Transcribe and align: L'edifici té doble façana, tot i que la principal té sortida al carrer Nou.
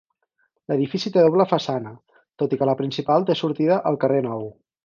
L'edifici 0.71 1.11
té 1.17 1.25
doble 1.25 1.45
façana, 1.51 1.93
tot 2.43 2.57
i 2.57 2.61
que 2.63 2.71
la 2.71 2.77
principal 2.83 3.29
té 3.29 3.39
sortida 3.45 3.81
al 3.91 4.03
carrer 4.07 4.27
Nou. 4.31 4.47